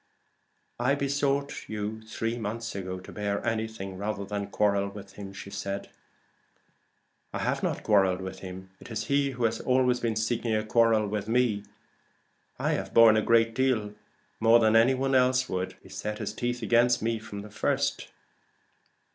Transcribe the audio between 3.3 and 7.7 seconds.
anything rather than quarrel with him." "I have